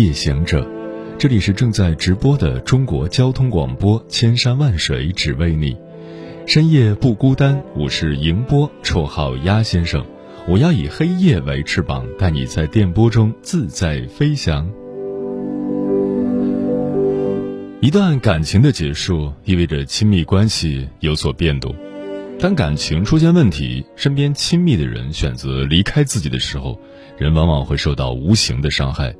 [0.00, 0.66] 夜行者，
[1.18, 5.76] 这里是正在直播的中国交通广播，千山万水只为你，
[6.46, 7.62] 深夜不孤单。
[7.76, 10.02] 我是迎波，绰号鸭先生。
[10.48, 14.66] 我要以黑夜为翅膀，带你在电波中自在飞翔。
[17.82, 21.74] 一段感情的结束，意味着亲密关系有所变动。
[22.38, 26.80] 当感情出现问题，身边亲密的人选择离开自己的时候，
[27.18, 29.14] 人往往会受到无形的伤害。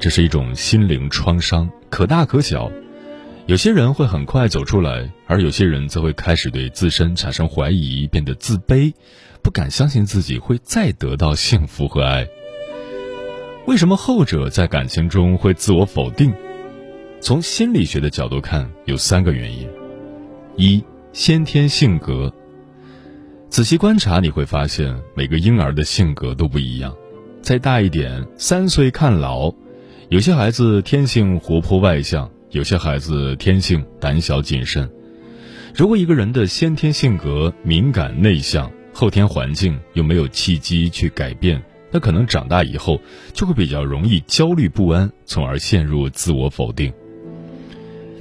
[0.00, 2.72] 这是一种心灵创伤，可大可小。
[3.44, 8.94] 有些人会很快走出来，而有些人则会开始对自身产生怀疑，变得自卑，
[9.42, 12.26] 不敢相信自己会再得到幸福和爱。
[13.66, 16.32] 为什么后者在感情中会自我否定？
[17.20, 19.68] 从心理学的角度看，有三个原因：
[20.56, 22.32] 一、先天性格。
[23.50, 26.96] 仔细观察，你会发现每个婴儿的性格都不一样。
[27.42, 29.52] 再大一点，三岁看老，
[30.10, 34.90] 有些孩子天性活泼外向，有些孩子天性胆小谨慎。
[35.72, 41.62] 如果一个人的先天性格敏感内向，后天环境又没有契机去改变，
[41.92, 43.00] 那可能长大以后
[43.32, 46.92] 就会比较容易焦虑不安，从而陷入自我否定。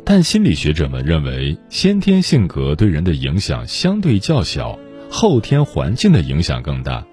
[0.06, 4.78] 但心理学者们认为，先天性格对人的影响相对较小，
[5.10, 7.04] 后天环境的影响更大。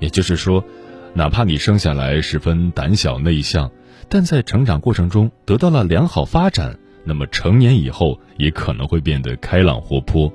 [0.00, 0.64] 也就是说，
[1.12, 3.70] 哪怕你生下来十分胆小内向，
[4.14, 10.30] 但在成长过程中得到了良好发展，那么成年以后也可能会变得开朗活泼。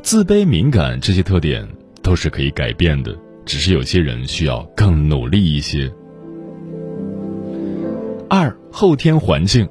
[0.00, 1.66] 自卑、敏感这些特点
[2.04, 5.92] 都是可以改变的，只是有些人需要更努力一些。
[8.30, 9.68] 二、后天环境。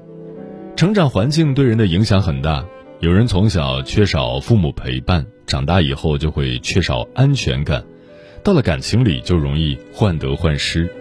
[0.76, 2.66] 成长环境对人的影响很大，
[3.00, 7.86] 有人从小缺少父母陪伴，长大以后就会缺少安全感，
[8.44, 10.94] 到了感情里就容易患得患失。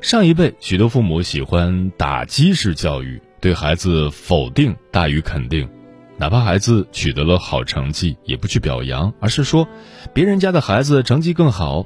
[0.00, 5.68] 上一辈许多父母喜欢打击式教育，对孩子否定大于肯定，
[6.16, 9.68] 哪怕孩子取得了好成绩，也不去表扬，而是说
[10.14, 11.84] 别人家的孩子成绩更好。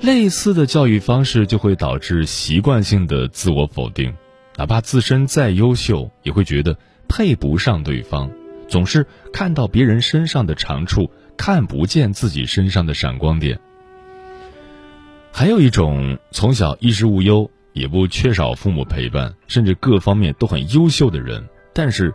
[0.00, 4.12] 类似的教育方式就会导致习惯性的自我否定。
[4.56, 6.76] 哪怕自身再优秀，也会觉得
[7.08, 8.28] 配不上对方，
[8.68, 13.60] 总是看到别人身上的长处，看不见自己身上的闪光点。
[15.34, 22.14] 还有一种从小衣食无忧，也不缺少父母陪伴，甚至各方面都很优秀的人，但是，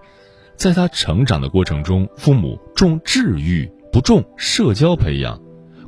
[0.55, 5.41] 在他成长的过程中，父母重治愈，不重社交培养，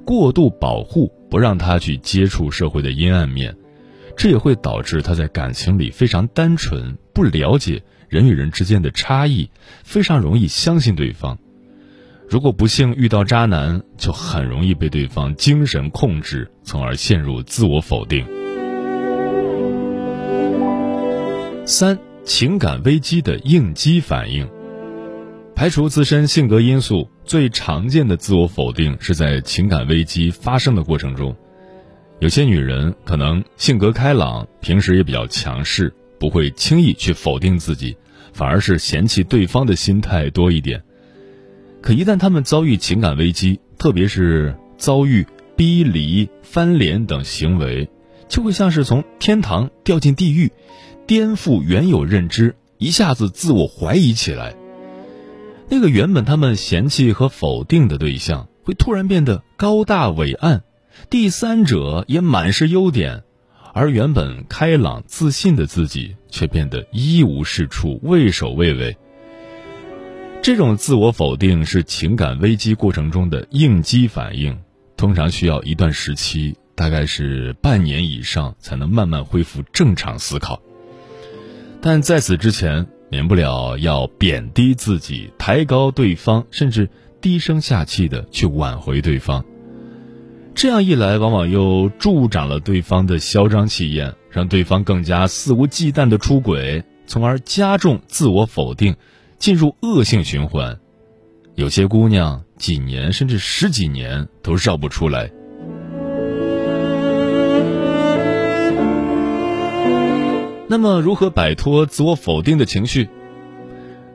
[0.03, 3.55] 过度保护，不让他去接触社会的阴暗面。
[4.17, 9.49] 这也会导致他在感情里非常单纯，不了解人与人之间的差异，
[9.83, 11.37] 非常容易相信对方。
[12.29, 18.23] 如果不幸遇到渣男，就很容易被对方精神控制，从而陷入自我否定。
[21.65, 24.47] 三、情感危机的应激反应。
[25.55, 31.35] 排除自身性格因素，最常见的自我否定是在情感危机发生的过程中。
[32.19, 37.97] 有些女人可能性格开朗，平时也比较强势，不会轻易去否定自己，
[38.33, 40.79] 反而是嫌弃对方的心态多一点。
[41.81, 47.89] 可一旦他们遭遇情感危机，特别是遭遇逼离、翻脸等行为，
[48.27, 50.51] 就会像是从天堂掉进地狱，
[51.07, 54.55] 颠覆原有认知，一下子自我怀疑起来。
[55.69, 60.63] 那个原本他们嫌弃和否定的对象，会突然变得高大伟岸。
[61.09, 63.23] 第三者也满是优点，
[63.73, 68.97] 而原本开朗自信的自己却变得一无是处、畏首畏尾。
[70.41, 74.57] 这种自我否定是情感危机过程中的应激反应，
[74.95, 80.61] 通常需要一段时期，大概是半年以上，才能慢慢恢复正常思考。
[81.81, 86.89] 但在此之前，免不了要贬低自己、抬高对方，甚至
[87.19, 89.43] 低声下气的去挽回对方。
[90.55, 98.95] 这样一来，往往又助长了对方的嚣张气焰，让对方更加肆无忌惮的出轨，从而加重自我否定，
[99.39, 100.77] 进入恶性循环。
[101.55, 105.31] 有些姑娘几年甚至十几年都绕不出来。
[110.67, 113.09] 那么，如何摆脱自我否定的情绪？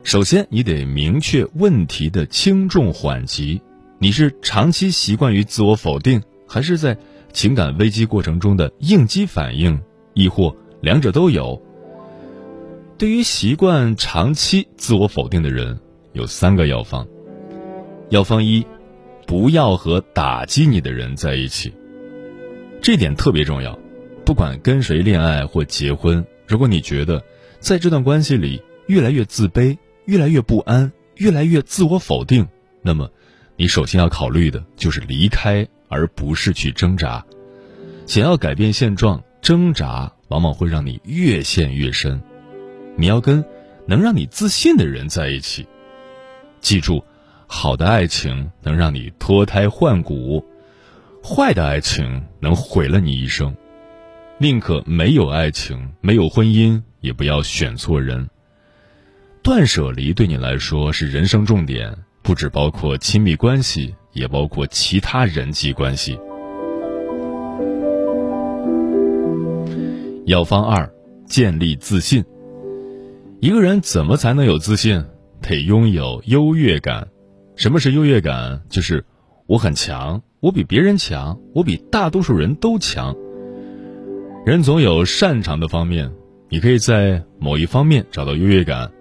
[0.03, 3.61] 首先，你得明确问题的轻重缓急。
[3.99, 6.21] 你是长期习惯于自我否定？
[6.47, 6.95] 还是在
[7.33, 9.81] 情感危机过程中的应激反应，
[10.13, 11.61] 亦或两者都有。
[12.97, 15.77] 对于习惯长期自我否定的人，
[16.13, 17.05] 有三个药方。
[18.09, 18.65] 药方一，
[19.27, 21.73] 不要和打击你的人在一起。
[22.81, 23.77] 这点特别重要。
[24.25, 27.23] 不管跟谁恋爱或结婚，如果你觉得
[27.59, 32.47] 在这段关系里越来越自卑、越来越不安、越来越自我否定，
[32.81, 33.09] 那么
[33.55, 35.67] 你首先要考虑的就是离开。
[35.87, 37.23] 而不是去挣扎，
[38.07, 42.19] 想要改变现状，挣扎往往会让你越陷越深。
[42.97, 43.43] 你要跟
[43.87, 45.67] 能让你自信的人在一起。
[46.61, 47.03] 记住，
[47.47, 50.43] 好的爱情能让你脱胎换骨，
[51.23, 53.55] 坏的爱情能毁了你一生。
[54.37, 58.29] 宁可没有爱情，没有婚姻，也不要选错人。
[59.43, 63.95] 断舍离对你来说是人生重点，不只包括亲密关系。
[64.15, 66.17] 也包括其他人际关系。
[70.25, 70.89] 药方二：
[71.25, 72.23] 建立自信。
[73.41, 75.03] 一个人怎么才能有自信？
[75.41, 77.07] 得拥有优越感。
[77.55, 78.61] 什么是优越感？
[78.69, 79.05] 就是
[79.45, 83.15] 我很强，我比别人强，我比大多数人都强。
[84.45, 86.11] 人总有擅长的方面，
[86.49, 88.91] 你可以在某一方面找到优越感，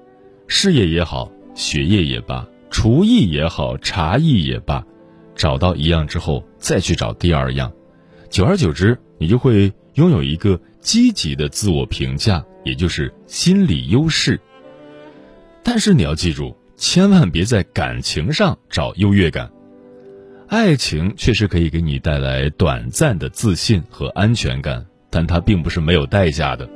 [0.47, 4.85] 事业也好，学业也罢，厨艺也好，茶艺也罢。
[5.35, 7.73] 找到一样之后，再去找第二样，
[8.31, 14.40] 久而久之，你就会拥有一个积极的自我评价，也就是心理优势。
[15.62, 19.50] 但是你要记住，千万别在感情上找优越感。
[20.49, 26.69] 爱情确实可以给你带来短暂的自信和安全感，但它并不是没有代价的。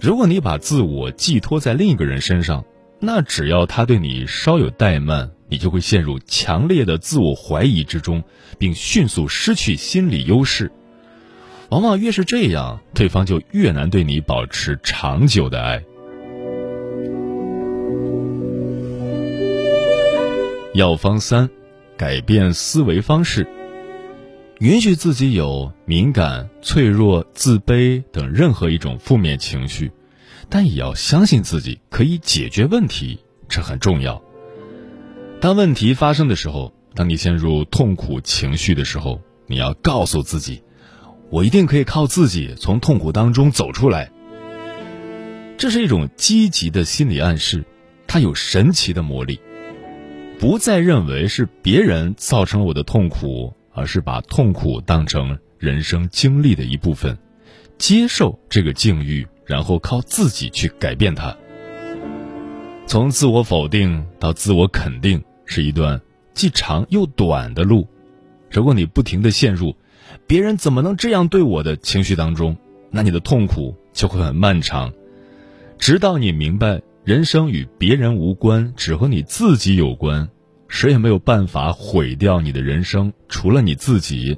[0.00, 2.64] 如果你把自我寄托在另一个人身上，
[2.98, 8.22] 那只要他对你稍有怠慢，你就会陷入强烈的自我怀疑之中，
[8.58, 10.72] 并迅速失去心理优势。
[11.70, 15.80] 往往越是这样，对方就越难对你保持长久的爱。
[20.74, 21.48] 药方三：
[21.96, 23.46] 改变思维方式，
[24.58, 29.92] 允许自己有敏感、脆弱、自卑等任何一种负面情绪，
[30.48, 34.20] 但也要相信自己可以解决问题，这很重要。
[35.40, 40.62] 当问题发生的时候，当你陷入痛苦情绪的时候，你要告诉自己
[41.30, 44.10] ：“我一定可以靠自己从痛苦当中走出来。”
[45.56, 47.64] 这是一种积极的心理暗示，
[48.06, 49.40] 它有神奇的魔力。
[50.38, 57.16] 不再认为是别人造成了我的痛苦，而是把痛苦当成人生经历的一部分，
[57.78, 61.36] 接受这个境遇，然后靠自己去改变它。
[62.86, 65.22] 从自我否定到自我肯定。
[65.52, 66.00] 是一段
[66.32, 67.88] 既长又短的路，
[68.52, 69.74] 如果你不停的陷入
[70.26, 72.56] “别人怎么能这样对我”的情绪当中，
[72.90, 74.92] 那你的痛苦就会很漫长，
[75.78, 80.28] 直到你明白人生与别人无关，只和你自己有关，
[80.68, 84.36] 谁也没有办法毁掉你的人生，除了你自己，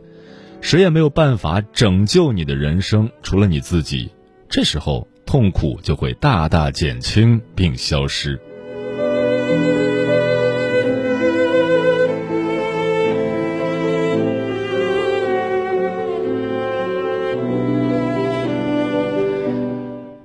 [0.61, 4.11] 谁也没有办法拯救你的人生，除了你自己，
[4.49, 8.41] 这时候痛苦就会大大减轻并消失。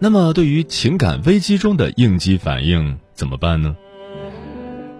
[0.07, 3.75] 那么，对于情感危机中的应激反应怎么办呢？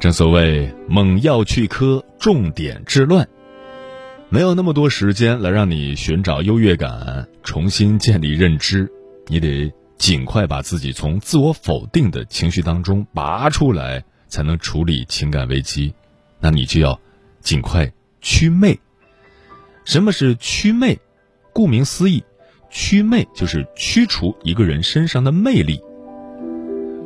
[0.02, 3.26] 正所谓猛药去疴，重点治乱。
[4.28, 8.92] 没有那么多时间来让你寻找优越感，重新建立认知。
[9.28, 15.94] 你得尽快把自己从自我否定的情绪当中拔出来，才能处理情感危机。
[16.42, 17.00] 那你就要
[17.40, 18.78] 尽快驱魅。
[19.86, 21.00] 什么是驱魅？
[21.54, 22.26] 顾名思义。
[22.70, 25.80] 驱魅就是驱除一个人身上的魅力。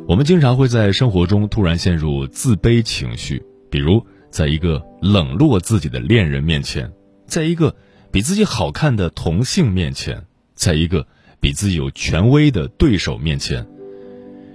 [0.08, 6.90] 我们经常会在生活中突然陷入自卑情绪，比如在一个冷落自己的恋人面前，
[7.26, 7.74] 在一个
[8.10, 11.06] 比自己好看的同性面前，在一个
[11.38, 13.66] 比自己有权威的对手面前，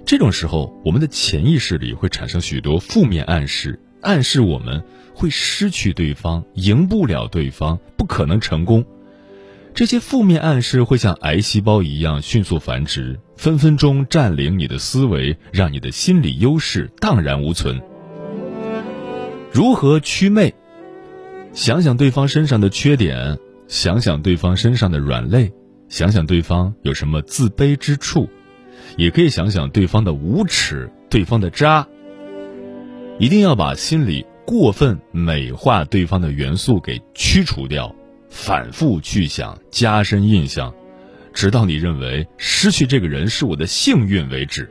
[0.04, 4.84] 这种时候，我们的潜意识里会产生许多负面暗示，暗示我们
[5.14, 8.84] 会失去对方，赢不了对方，不可能成功。
[9.78, 17.80] 这些负面暗示会像癌细胞一样迅速繁殖，分分钟占领你的思维，让你的心理优势荡然无存。
[19.52, 20.52] 如何祛魅？
[21.52, 25.52] 想想对方身上的缺点，想想对方身上的软肋，
[25.88, 28.28] 想想对方有什么自卑之处，
[28.96, 31.86] 也可以想想对方的无耻、对方的渣。
[33.20, 37.94] 一定要把心里过分美化对方的元素给驱除掉。
[38.30, 40.74] 反复去想，加深印象，
[41.32, 44.70] 直到你认为失去这个人是我的幸运为止。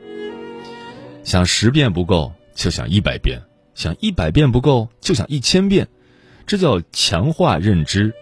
[1.24, 3.40] 想十遍不够，就想一百遍；
[3.74, 5.88] 想一百遍不够，就想一千遍。
[6.46, 8.12] 这叫强化认知。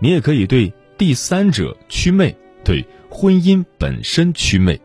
[0.00, 4.80] 你也可以对第三者祛魅，对婚姻本身祛魅。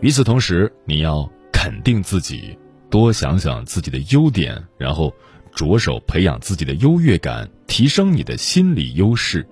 [0.00, 2.58] 与此同时，你要肯定自己，
[2.90, 5.14] 多想想自己的优点，然后。
[5.54, 9.46] 着手培养自己的优越感，提升你的心理优势。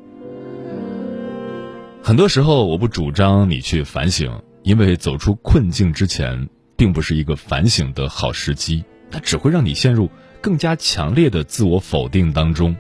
[2.02, 10.08] 很多时候，我不主张你去反省，因为走出困境之前，并不是一个反省的好时机，它只会让你陷入
[10.40, 12.74] 更加强烈的自我否定当中。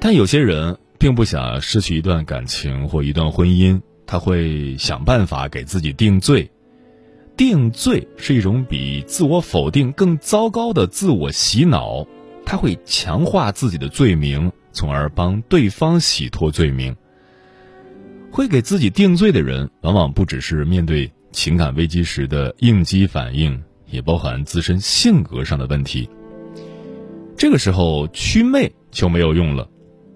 [0.00, 6.50] 但有些人并不想失去一段感情或一段婚姻，他会想办法给自己定罪。
[7.38, 12.04] 定罪是一种比自我否定更糟糕的自我洗脑，
[12.44, 16.96] 它会强化自己的罪名，从而帮对方洗脱罪名。
[18.32, 26.10] 会给自己定罪的人，往往不只是面对情感危机时的应激反应，也包含自身性格上的问题。
[27.36, 29.68] 这个时候祛魅就没有用了。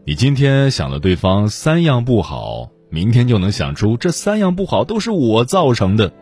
[0.05, 6.13] 你今天想了对方三样不好，明天就能想出这三样不好都是我造成的。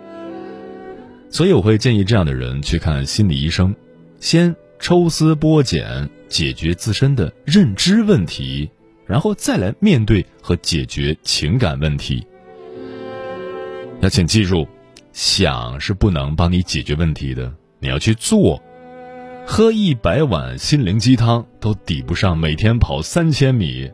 [1.30, 3.74] 所以我会建议这样的人去看心理医生，
[4.18, 8.68] 先抽丝剥茧解决自身的认知问题，
[9.06, 12.26] 然后再来面对和解决情感问题。
[14.00, 14.66] 要请记住，
[15.12, 18.60] 想是不能帮你解决问题的，你要去做。
[19.46, 23.90] 喝一百碗心灵鸡汤都抵不上每天跑三千米。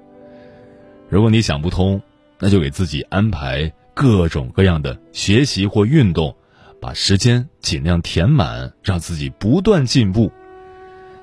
[1.08, 2.00] 如果你想不通，
[2.38, 6.34] 那就给自己安排各种各样的学习或运动。
[6.80, 10.32] 把时间尽量填满，让自己不断进步。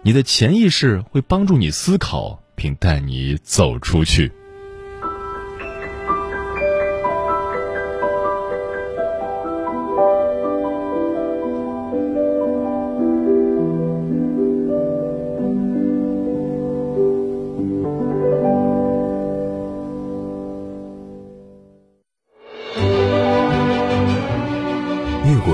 [0.02, 4.32] 你的潜意识会帮助你思考，并带你走出去。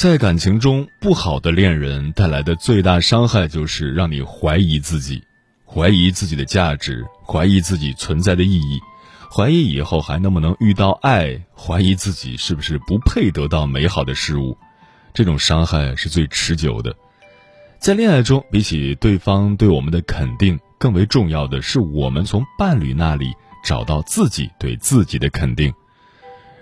[0.00, 5.22] 在感情中，不好的恋人带来的最大伤害就是让你怀疑自己，
[5.66, 8.80] 怀疑自己的价值，怀疑自己存在的意义，
[9.30, 14.56] 怀疑以后还能不能遇到爱，怀疑自己是不是不配得到美好的事物。
[15.12, 16.96] 这种伤害是最持久的。
[17.78, 25.70] 在恋爱中，比起对方对我们的肯定，更为重要的是我们从伴侣那里找到自己对自己的肯定。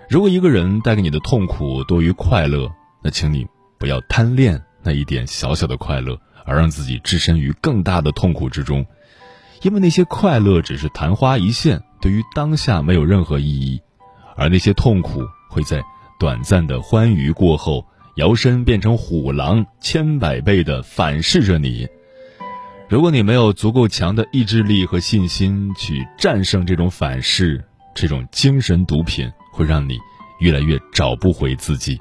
[0.09, 2.69] 如果一个人带给你的痛苦多于快乐，
[3.01, 8.85] 那请你不要贪恋那一点小小的快乐，而让自己置身于更大的痛苦之中，
[9.61, 13.81] 因为那些快乐只是昙花一现，对于当下没有任何意义，
[14.35, 15.81] 而那些痛苦会在
[16.19, 21.87] 短暂的欢愉过后，摇身变成虎狼，千百倍的反噬着你。
[22.89, 27.63] 如果你没有足够强的意志力和信心去战胜这种反噬，
[27.93, 29.97] 这种精神毒品会让你
[30.39, 31.99] 越来越找不回自己。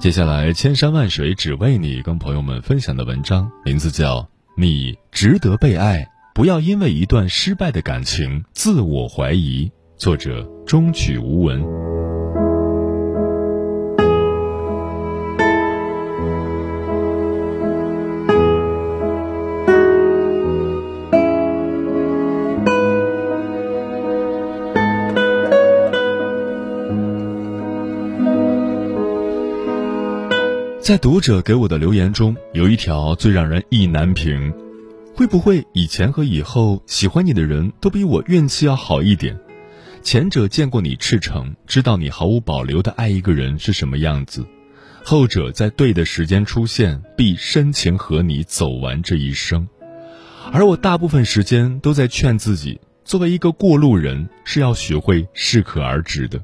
[0.00, 4.22] 接下来，千山万水只为你，跟朋友们分享的文章名字叫
[4.56, 5.98] 《你值得被爱》，
[6.34, 9.70] 不要因为一段失败的感情自我怀疑。
[9.98, 11.62] 作者中曲无闻。
[30.80, 34.50] 在读者给我的留言中，有一条最让人意难平：
[35.14, 39.38] 会不会以前和以后喜欢你的人都比我运气要好一点？
[40.02, 44.42] 前者见过你赤诚，知道你毫无保留的爱一个人是什么样子；
[45.04, 49.68] 后者在对的时间出现，必深情和你走完这一生。
[50.50, 56.42] 而我大部分时间都在劝自己，作为一个过路人，是要学会适可而止的。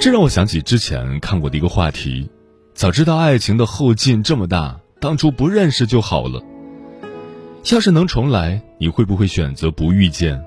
[0.00, 2.26] 这让我想起之前看过的一个话题：
[2.72, 6.42] 早知道爱情的后劲这么大，当初不认识就好了。
[7.70, 10.42] 要是能重来，你会不会选择不遇见？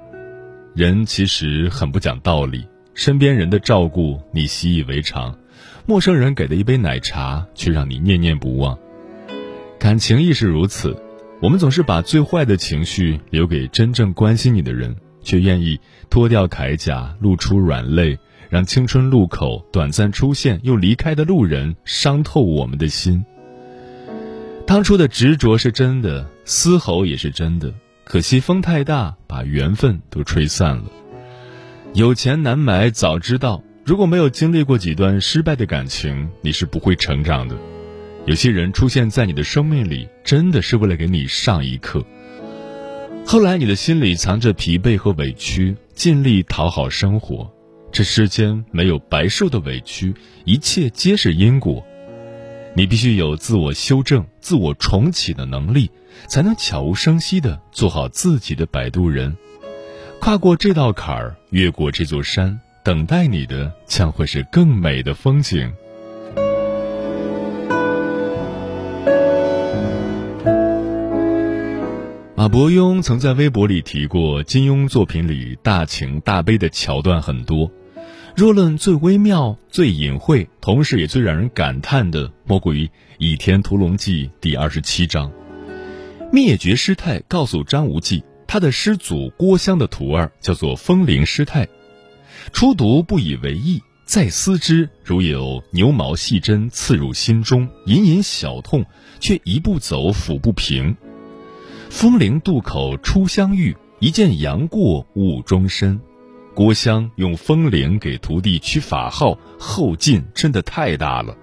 [0.73, 5.37] 人其实很不讲道理，身边人的照顾你习以为常，
[5.85, 8.75] 陌生人给的一杯奶茶却让你念念不忘。
[9.77, 10.97] 感情亦是如此，
[11.43, 15.79] 我们总是把最坏的情绪留给真正关心你的人，却愿意
[16.09, 18.17] 脱掉铠甲，露出软肋。
[18.53, 23.25] 让青春路口短暂出现又离开的路人伤透我们的心。
[24.67, 30.83] 当初的执着是真的，嘶吼也是真的，可惜风太大，把缘分都吹散了。
[31.95, 37.57] 有钱难买早知道，如果没有经历过几段失败的感情，你是不会成长的。
[38.27, 42.05] 有些人出现在你的生命里，真的是为了给你上一课。
[43.25, 47.51] 后来你的心里藏着疲惫和委屈，尽力讨好生活。
[47.93, 51.85] 这世间没有白受的委屈，一切皆是因果。
[52.73, 55.91] 你必须有自我修正、自我重启的能力，
[56.27, 59.37] 才能悄无声息地做好自己的摆渡人。
[60.19, 65.71] 跨过这道坎儿，越过这座山，等待你的将会是更美的风景。
[72.35, 77.71] 马伯庸曾在微博里提过，金庸作品里大情大悲的桥段很多。
[78.35, 82.87] 若论最微妙、最隐晦，同时也最让人感叹的，莫过于
[83.19, 85.31] 《倚天屠龙记》第二十七章。
[86.31, 91.67] 灭绝师太告诉张无忌，他的师祖郭襄的徒儿叫做风铃师太。
[92.51, 98.83] 初读不以为意，再思之，如有牛毛细针刺入心中，隐隐小痛，
[99.19, 100.97] 却一步走，抚不平。
[101.91, 106.01] 风铃渡口初相遇，一见杨过误终身。
[106.55, 111.35] 郭襄用风铃给徒弟取法号，后劲真的太大了。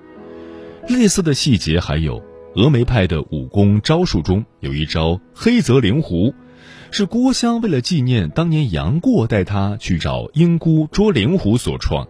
[0.88, 2.22] 类似的细节还有，
[2.54, 6.32] 峨眉派的武功招数中有一招黑泽灵狐，
[6.92, 12.06] 是郭襄为了纪念当年杨过带他去找鹰姑捉灵狐所创。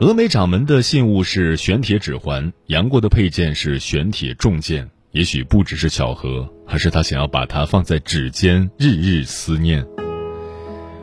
[0.00, 9.86] 峨眉掌门的信物是玄铁指环，杨过的佩剑是玄铁重剑，也许不只是巧合，而是他想要把它放在指尖，日日思念。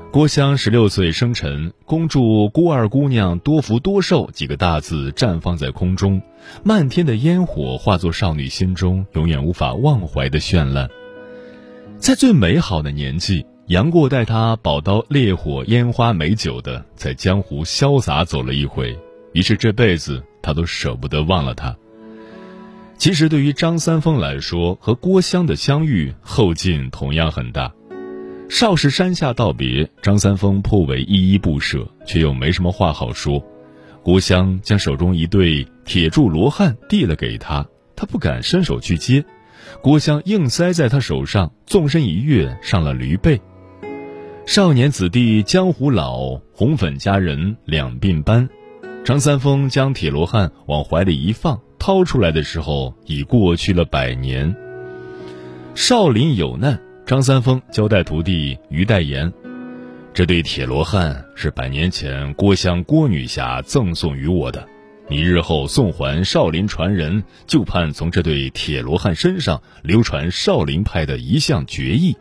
[0.10, 6.22] 郭襄十六岁生辰，恭祝郭二姑娘多福多寿几个大字绽放在空中，
[6.64, 10.90] 漫天的烟火化作少女心中永远无法忘怀的绚烂。
[12.00, 18.98] 在最美好的年纪，杨过带她宝刀烈火烟花美酒的在江湖潇洒走了一回，
[19.34, 21.76] 于是这辈子他都舍不得忘了她。
[22.98, 27.72] 其实对于张三丰来说，和郭襄的相遇后劲同样很大。
[28.50, 33.44] 少室山下道别，张三丰颇为依依不舍，却又没什么话好说。
[34.02, 39.24] 郭襄将手中一对铁柱罗汉递了给他，他不敢伸手去接，
[39.82, 43.40] 郭襄硬塞在他手上，纵身一跃上了驴背。
[44.46, 48.48] 少年子弟江湖老，红粉佳人两鬓斑。
[49.04, 54.56] 张三丰将铁罗汉往怀里一放，掏出来的时候已过去了百年。
[55.76, 56.80] 少林有难。
[57.08, 59.32] 张三丰交代徒弟于代言
[60.14, 64.68] ：“这对铁罗汉是百年前郭襄郭女侠赠送于我的，
[65.08, 72.14] 你日后送还少林传人，就盼从这对铁罗汉身上流传少林派的一项绝艺。”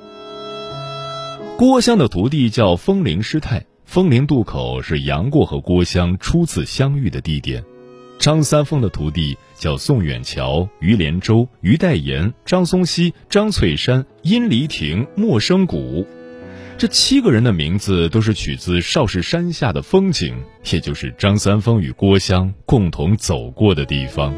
[1.59, 7.65] 郭襄的徒弟叫风铃师太，风铃渡口是杨过和郭襄初次相遇的地点。
[8.19, 16.05] 张三丰的徒弟叫宋远桥、于连洲、于代言、张松溪、张翠山、殷离亭、莫生谷，
[16.77, 20.35] 这七个人的名字都是取自少室山下的风景，
[20.73, 24.35] 也就是张三丰与郭襄共同走过的地方。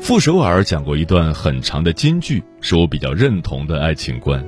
[0.00, 4.42] 傅首尔讲过一段很长的金句，是我比较认同的爱情观：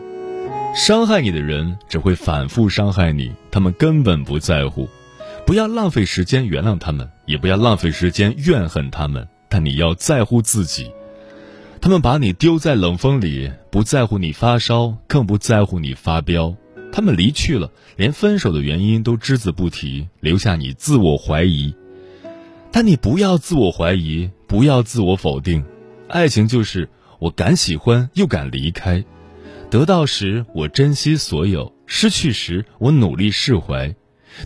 [0.73, 4.89] 伤害你的人只会反复伤害你，他们根本不在乎。
[5.45, 9.27] 不要浪费时间原谅他们，也不要浪费时间怨恨他们。
[9.49, 10.93] 但你要在乎自己。
[11.81, 16.55] 他们把你丢在冷风里，不在乎你发烧，更不在乎你发飙。
[16.93, 21.75] 他们离去了，连分手的原因都只字不提，留下你自我怀疑。
[22.71, 25.65] 但你不要自我怀疑，不要自我否定。
[26.09, 29.05] 爱情就是我敢喜欢又敢离开，
[29.71, 33.95] 得到时我珍惜所有，失去时我努力释怀。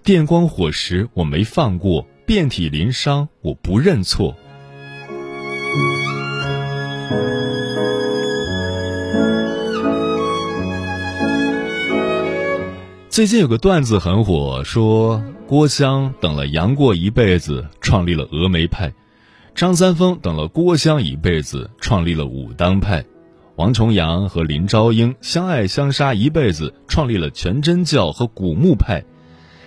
[0.02, 4.37] 电光火石我没放过，遍体鳞伤我不认错。
[13.08, 18.90] 最近有个段子很火，说郭襄等了杨过一辈子，创立了峨眉派；
[19.54, 23.02] 张三丰等了郭襄一辈子，创立了武当派；
[23.56, 29.04] 王重阳和林朝英相爱相杀一辈子，创立了全真教和古墓派。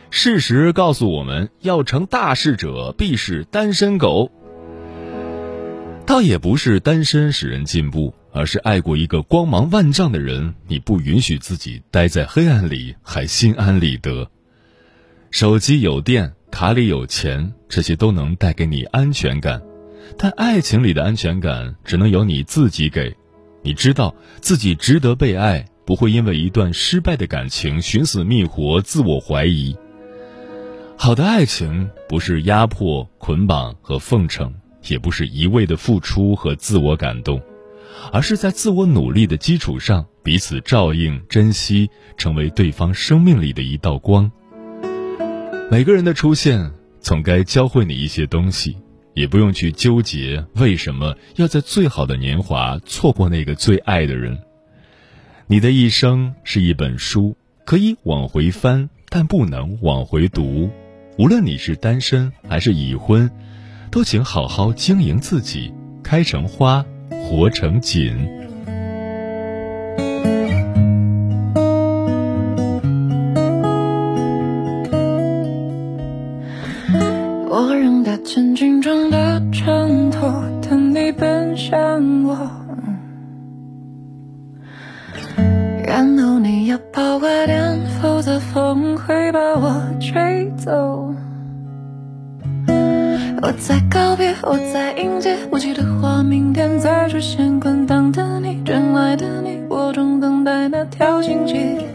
[0.10, 4.32] 事实告诉我们，要成大事者，必是单身狗。
[6.06, 8.14] 倒也不是单身使人进步。
[8.34, 14.30] 而是爱过一个光芒万丈的人，你不允许自己待在黑暗里，还心安理得。
[15.32, 19.60] 手机有电，卡里有钱，这些都能带给你安全感，
[20.20, 23.16] 但爱情里的安全感只能由你自己给。
[23.68, 29.76] 你知道自己值得被爱，不会因为一段失败的感情寻死觅活、自我怀疑。
[30.96, 34.54] 好的爱情不是压迫、捆绑和奉承，
[34.88, 37.42] 也不是一味的付出和自我感动。
[38.14, 44.32] 而是在自我努力的基础上，彼此照应、珍惜，成为对方生命里的一道光。
[45.70, 48.78] 每个人的出现，总该教会你一些东西，
[49.18, 54.38] 也不用去纠结为什么要在最好的年华错过那个最爱的人。
[55.48, 60.70] 你的一生是一本书，可以往回翻，但不能往回读。
[61.18, 63.32] 无论你是单身还是已婚，
[63.90, 66.86] 都请好好经营自己，开成花。
[67.10, 68.16] 活成锦。
[77.50, 78.56] 我扔掉千
[94.98, 97.60] 迎接，不记得画明天再出现。
[97.60, 101.87] 滚烫的你，真爱的你，我正等待那条信息。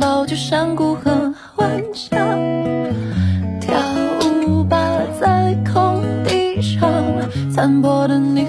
[0.00, 2.16] 抱着山谷和晚霞，
[3.60, 3.78] 跳
[4.46, 4.78] 舞吧，
[5.20, 6.90] 在空地上，
[7.52, 8.46] 残破的你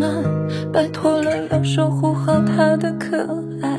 [0.00, 3.18] 浪漫，拜托了要守护好他的可
[3.62, 3.78] 爱。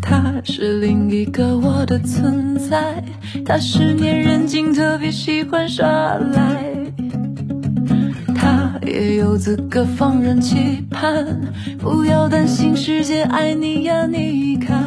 [0.00, 3.02] 他是另一个我的存在。
[3.44, 6.64] 他是粘人精，特别喜欢耍赖。
[8.34, 11.26] 他也有资格放任期盼，
[11.78, 14.82] 不要担心，世界爱你呀，你看，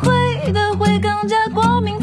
[0.00, 1.96] 会的会更加光明。